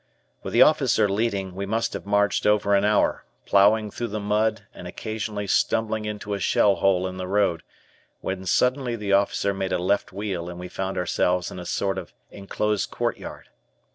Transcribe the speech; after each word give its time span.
With 0.41 0.53
the 0.53 0.63
officer 0.63 1.07
leading, 1.07 1.53
we 1.53 1.67
must 1.67 1.93
have 1.93 2.07
marched 2.07 2.47
over 2.47 2.73
an 2.73 2.83
hour, 2.83 3.23
plowing 3.45 3.91
through 3.91 4.07
the 4.07 4.19
mud 4.19 4.65
and 4.73 4.87
occasionally 4.87 5.45
stumbling 5.45 6.05
into 6.05 6.33
a 6.33 6.39
shell 6.39 6.77
hole 6.77 7.05
in 7.05 7.17
the 7.17 7.27
road, 7.27 7.61
when 8.19 8.47
suddenly 8.47 8.95
the 8.95 9.13
officer 9.13 9.53
made 9.53 9.73
a 9.73 9.77
left 9.77 10.11
wheel 10.11 10.49
and 10.49 10.57
we 10.59 10.69
found 10.69 10.97
ourselves 10.97 11.51
in 11.51 11.59
a 11.59 11.67
sort 11.67 11.99
of 11.99 12.13
enclosed 12.31 12.89
courtyard. 12.89 13.49